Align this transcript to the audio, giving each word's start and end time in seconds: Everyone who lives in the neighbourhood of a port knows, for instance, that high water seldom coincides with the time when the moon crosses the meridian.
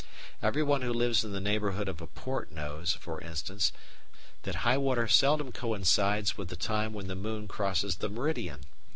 Everyone 0.41 0.81
who 0.81 0.91
lives 0.91 1.23
in 1.23 1.31
the 1.31 1.39
neighbourhood 1.39 1.87
of 1.87 2.01
a 2.01 2.07
port 2.07 2.51
knows, 2.51 2.93
for 2.93 3.21
instance, 3.21 3.71
that 4.41 4.55
high 4.65 4.79
water 4.79 5.07
seldom 5.07 5.51
coincides 5.51 6.35
with 6.35 6.47
the 6.47 6.55
time 6.55 6.91
when 6.91 7.05
the 7.05 7.13
moon 7.13 7.47
crosses 7.47 7.97
the 7.97 8.09
meridian. 8.09 8.61